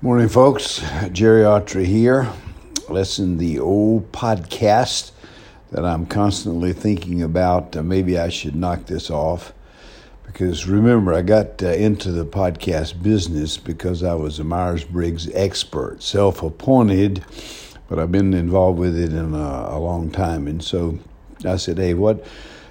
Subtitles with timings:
[0.00, 0.80] Morning, folks.
[1.10, 2.30] Jerry Autry here.
[2.88, 5.10] Listen, the old podcast
[5.72, 7.74] that I'm constantly thinking about.
[7.74, 9.52] Uh, maybe I should knock this off
[10.24, 15.28] because remember, I got uh, into the podcast business because I was a Myers Briggs
[15.34, 17.24] expert, self appointed,
[17.88, 20.46] but I've been involved with it in a, a long time.
[20.46, 20.96] And so
[21.44, 22.24] I said, hey, what?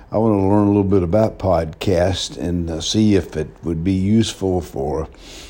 [0.10, 3.84] I want to learn a little bit about podcast and uh, see if it would
[3.84, 5.10] be useful for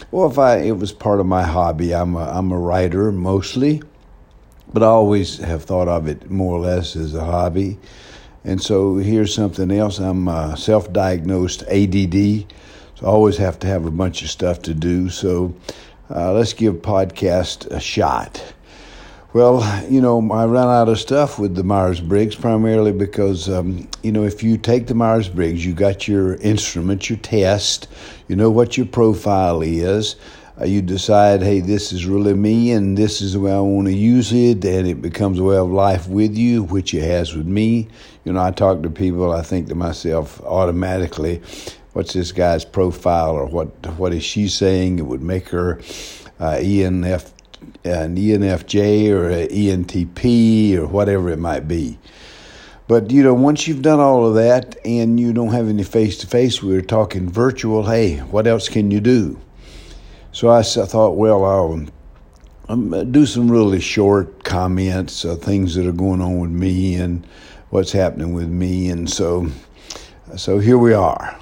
[0.10, 3.84] well, if I it was part of my hobby, I'm a, I'm a writer mostly,
[4.74, 7.78] but I always have thought of it more or less as a hobby.
[8.43, 10.00] And so here's something else.
[10.00, 12.46] I'm uh, self-diagnosed ADD,
[12.96, 15.10] so I always have to have a bunch of stuff to do.
[15.10, 15.54] So
[16.10, 18.54] uh, let's give podcast a shot.
[19.33, 23.89] Well, you know, I ran out of stuff with the Myers Briggs primarily because, um,
[24.01, 27.89] you know, if you take the Myers Briggs, you got your instrument, your test,
[28.29, 30.15] you know what your profile is.
[30.59, 33.88] Uh, you decide, hey, this is really me and this is the way I want
[33.88, 37.36] to use it, and it becomes a way of life with you, which it has
[37.36, 37.89] with me.
[38.23, 41.41] You know, I talk to people, I think to myself automatically,
[41.91, 45.00] what's this guy's profile or what what is she saying?
[45.00, 45.80] It would make her
[46.39, 47.34] uh, ENF
[47.88, 51.98] an ENFJ or an ENTP or whatever it might be.
[52.88, 56.18] But you know, once you've done all of that and you don't have any face
[56.20, 57.86] to face, we are talking virtual.
[57.86, 59.40] Hey, what else can you do?
[60.32, 61.88] So I, I thought, well, I'll
[62.70, 67.26] um, do some really short comments, uh, things that are going on with me and
[67.70, 69.48] what's happening with me, and so,
[70.36, 71.38] so here we are.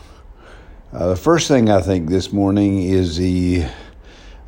[0.93, 3.65] Uh, the first thing I think this morning is the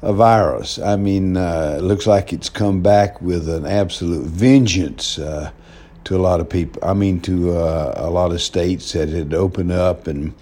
[0.02, 0.80] a virus.
[0.80, 5.52] I mean, uh, it looks like it's come back with an absolute vengeance uh,
[6.04, 6.84] to a lot of people.
[6.84, 10.34] I mean, to uh, a lot of states that had opened up, and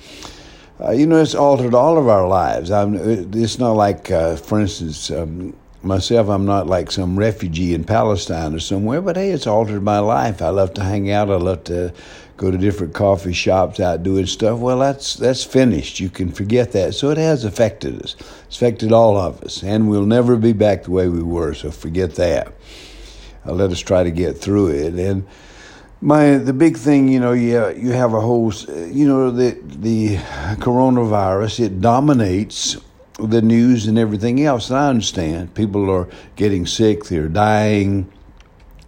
[0.80, 2.70] uh, you know, it's altered all of our lives.
[2.70, 5.10] I'm, it's not like, uh, for instance.
[5.10, 9.84] Um, myself, I'm not like some refugee in Palestine or somewhere, but hey, it's altered
[9.84, 10.42] my life.
[10.42, 11.30] I love to hang out.
[11.30, 11.94] I love to
[12.38, 14.60] go to different coffee shops out doing stuff.
[14.60, 16.00] Well, that's that's finished.
[16.00, 16.94] You can forget that.
[16.96, 18.16] So it has affected us.
[18.48, 21.54] It's affected all of us, and we'll never be back the way we were.
[21.54, 22.54] So forget that.
[23.46, 24.94] Uh, let us try to get through it.
[24.96, 25.26] And
[26.02, 30.18] my the big thing, you know, you you have a whole, you know, the the
[30.58, 31.66] coronavirus.
[31.66, 32.78] It dominates
[33.20, 34.70] the news and everything else.
[34.70, 38.12] And I understand people are getting sick, they're dying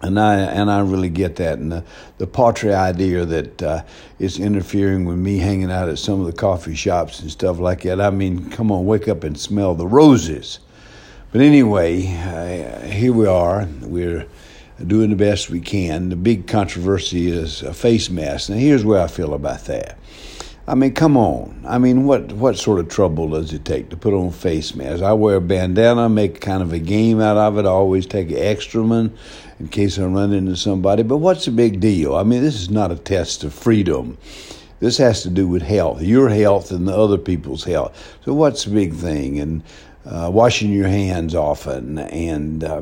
[0.01, 1.83] and I and I really get that, and the,
[2.17, 3.83] the paltry idea that uh,
[4.19, 7.81] it's interfering with me hanging out at some of the coffee shops and stuff like
[7.83, 7.99] that.
[7.99, 10.59] I mean, come on, wake up and smell the roses.
[11.31, 13.67] But anyway, uh, here we are.
[13.81, 14.27] We're
[14.85, 16.09] doing the best we can.
[16.09, 18.49] The big controversy is a face mask.
[18.49, 19.97] Now, here's where I feel about that.
[20.69, 21.63] I mean, come on.
[21.65, 25.01] I mean, what what sort of trouble does it take to put on face masks?
[25.01, 27.65] I wear a bandana, make kind of a game out of it.
[27.65, 29.17] I always take an extra one
[29.61, 31.03] in case I run into somebody.
[31.03, 32.17] But what's the big deal?
[32.17, 34.17] I mean, this is not a test of freedom.
[34.81, 38.17] This has to do with health, your health and the other people's health.
[38.25, 39.39] So what's the big thing?
[39.39, 39.63] And
[40.05, 42.81] uh, washing your hands often and uh,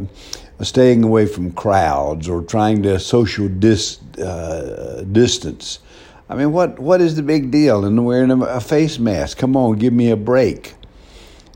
[0.62, 5.80] staying away from crowds or trying to social dis, uh, distance
[6.28, 9.38] I mean, what what is the big deal in wearing a, face mask?
[9.38, 10.74] Come on, give me a break.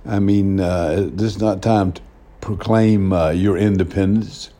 [0.06, 2.02] I mean, uh, this is not time to
[2.42, 4.52] proclaim uh, your independence.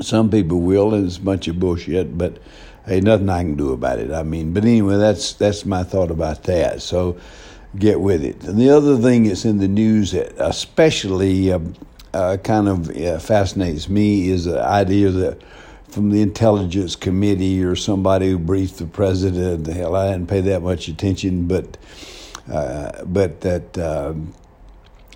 [0.00, 2.38] Some people will, and it's a bunch of bullshit, but
[2.86, 4.10] hey, nothing I can do about it.
[4.12, 6.80] I mean, but anyway, that's that's my thought about that.
[6.80, 7.18] So
[7.76, 8.42] get with it.
[8.44, 11.60] And the other thing that's in the news that especially uh,
[12.14, 15.42] uh kind of uh, fascinates me is the idea that
[15.88, 19.66] from the intelligence committee or somebody who briefed the president.
[19.66, 21.76] Hell, I didn't pay that much attention, but
[22.50, 24.14] uh, but that uh,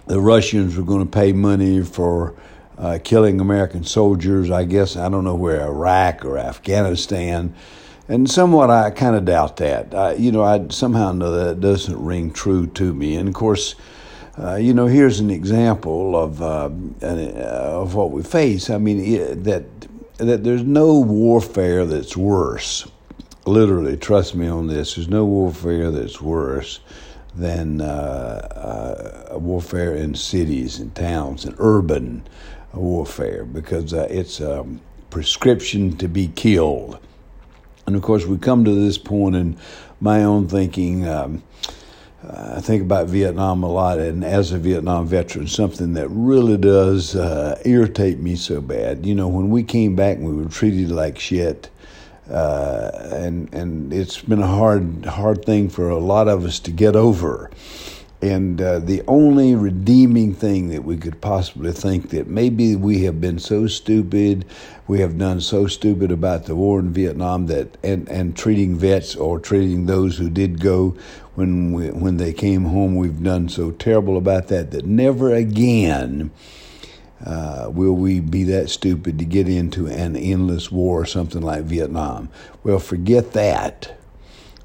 [0.07, 2.35] the Russians were going to pay money for
[2.79, 4.51] uh, killing American soldiers.
[4.51, 7.55] I guess I don't know where Iraq or Afghanistan.
[8.09, 9.95] And somewhat, I kind of doubt that.
[9.95, 13.17] I, you know, I somehow know that doesn't ring true to me.
[13.17, 13.77] And of course,
[14.39, 16.71] uh, you know, here's an example of uh,
[17.03, 18.71] of what we face.
[18.71, 19.65] I mean, that
[20.29, 22.91] that there's no warfare that's worse.
[23.47, 24.95] Literally, trust me on this.
[24.95, 26.81] There's no warfare that's worse
[27.35, 32.27] than uh, uh, warfare in cities and towns and urban
[32.75, 34.67] warfare because uh, it's a
[35.11, 36.99] prescription to be killed.
[37.87, 39.57] And of course, we come to this point in
[40.01, 41.09] my own thinking.
[41.09, 41.43] Um,
[42.25, 47.17] I think about Vietnam a lot, and as a Vietnam veteran, something that really does
[47.17, 49.05] uh, irritate me so bad.
[49.05, 51.69] You know, when we came back, we were treated like shit,
[52.31, 56.71] uh, and and it's been a hard hard thing for a lot of us to
[56.71, 57.51] get over.
[58.23, 63.21] And uh, the only redeeming thing that we could possibly think that maybe we have
[63.21, 64.45] been so stupid,
[64.87, 69.17] we have done so stupid about the war in Vietnam that and, and treating vets
[69.17, 70.97] or treating those who did go
[71.35, 76.31] when we, when they came home, we've done so terrible about that that never again
[77.25, 81.65] uh, will we be that stupid to get into an endless war or something like
[81.65, 82.29] Vietnam.
[82.63, 83.99] Well, forget that.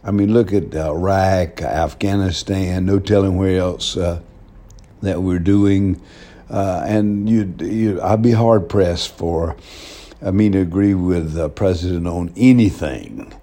[0.08, 4.22] I mean, look at uh, Iraq, Afghanistan, no telling where else uh,
[5.02, 6.02] that we're doing.
[6.50, 9.58] Uh, and you, you, I'd be hard pressed for
[10.22, 13.34] I mean to agree with the president on anything.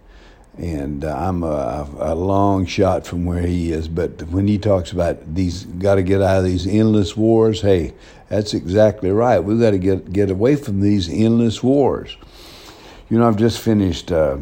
[0.56, 3.86] And uh, I'm a, a, long shot from where he is.
[3.86, 7.92] But when he talks about these, got to get out of these endless wars, hey,
[8.28, 9.40] that's exactly right.
[9.40, 12.16] We've got to get, get away from these endless wars.
[13.10, 14.38] You know, I've just finished uh,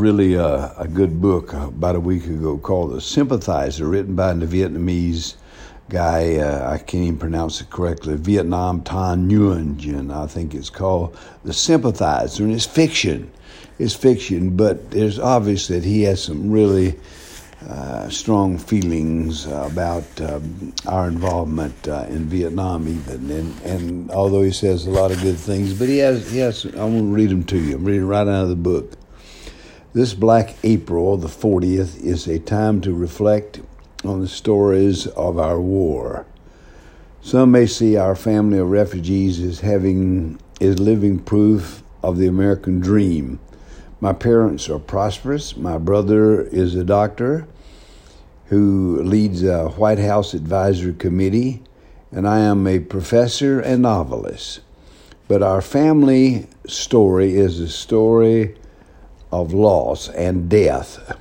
[0.00, 4.46] really uh, a good book about a week ago called The Sympathizer, written by the
[4.46, 5.34] Vietnamese
[5.90, 6.36] guy.
[6.36, 8.16] Uh, I can't even pronounce it correctly.
[8.16, 13.30] Vietnam Thanh Nguyen, I think it's called The Sympathizer, and it's fiction.
[13.78, 16.98] It's fiction, but it's obvious that he has some really
[17.68, 23.30] uh, strong feelings about um, our involvement uh, in Vietnam, even.
[23.30, 26.64] And, and although he says a lot of good things, but he has, he has
[26.64, 27.76] I'm going to read them to you.
[27.76, 28.94] I'm reading right out of the book.
[29.92, 33.60] This Black April, the 40th, is a time to reflect
[34.04, 36.26] on the stories of our war.
[37.22, 42.78] Some may see our family of refugees as having is living proof of the American
[42.78, 43.40] dream.
[44.00, 45.56] My parents are prosperous.
[45.56, 47.48] My brother is a doctor
[48.44, 51.64] who leads a White House advisory committee,
[52.12, 54.60] and I am a professor and novelist.
[55.26, 58.54] But our family story is a story
[59.32, 61.16] of loss and death.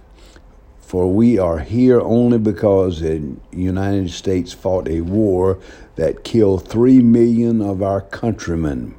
[0.80, 5.60] For we are here only because the United States fought a war
[5.96, 8.96] that killed three million of our countrymen,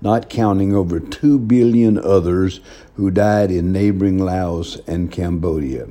[0.00, 2.60] not counting over two billion others
[2.96, 5.86] who died in neighboring Laos and Cambodia.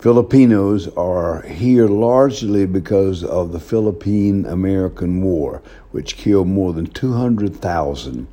[0.00, 5.62] Filipinos are here largely because of the Philippine American War,
[5.92, 8.26] which killed more than 200,000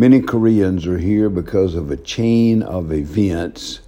[0.00, 3.80] Many Koreans are here because of a chain of events,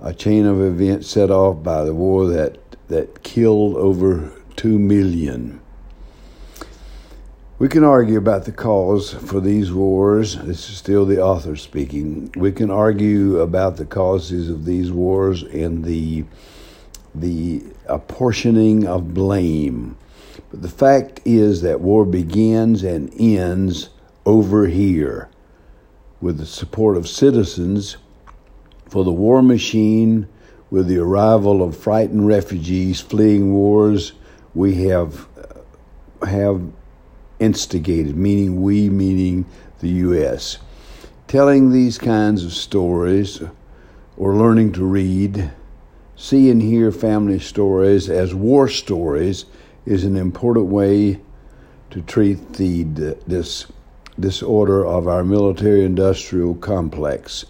[0.00, 5.60] a chain of events set off by the war that, that killed over 2 million.
[7.58, 10.36] We can argue about the cause for these wars.
[10.36, 12.32] This is still the author speaking.
[12.36, 16.26] We can argue about the causes of these wars and the
[17.12, 19.96] the apportioning of blame.
[20.52, 23.88] But the fact is that war begins and ends
[24.26, 25.28] over here
[26.20, 27.96] with the support of citizens
[28.88, 30.28] for the war machine
[30.70, 34.12] with the arrival of frightened refugees fleeing wars.
[34.54, 35.26] We have
[36.22, 36.62] uh, have
[37.38, 39.44] instigated meaning we meaning
[39.80, 40.58] the US
[41.26, 43.42] telling these kinds of stories
[44.16, 45.50] or learning to read
[46.16, 49.44] see and hear family stories as war stories
[49.84, 51.20] is an important way
[51.90, 52.84] to treat the
[53.26, 53.66] this
[54.18, 57.44] disorder of our military industrial complex.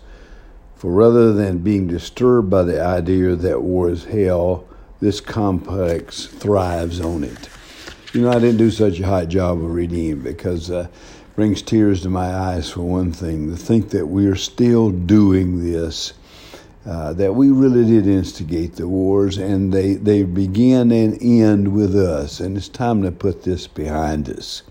[0.76, 4.66] For rather than being disturbed by the idea that war is hell,
[5.00, 7.48] this complex thrives on it.
[8.12, 11.36] You know, I didn't do such a hot job of reading it because uh, it
[11.36, 13.50] brings tears to my eyes, for one thing.
[13.50, 16.12] To think that we are still doing this,
[16.86, 21.96] uh, that we really did instigate the wars, and they, they begin and end with
[21.96, 24.62] us, and it's time to put this behind us.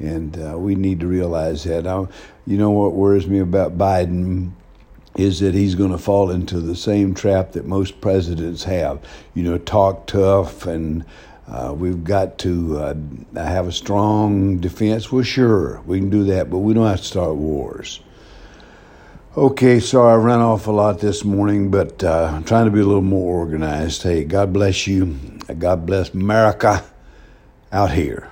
[0.00, 1.84] And uh, we need to realize that.
[1.84, 2.08] Now,
[2.46, 4.52] you know what worries me about Biden
[5.16, 9.04] is that he's going to fall into the same trap that most presidents have.
[9.34, 11.04] You know, talk tough and
[11.50, 12.94] uh, we've got to uh,
[13.34, 15.10] have a strong defense.
[15.10, 18.00] Well, sure, we can do that, but we don't have to start wars.
[19.36, 22.80] Okay, sorry I ran off a lot this morning, but uh, I'm trying to be
[22.80, 24.02] a little more organized.
[24.02, 25.18] Hey, God bless you.
[25.58, 26.84] God bless America
[27.72, 28.29] out here.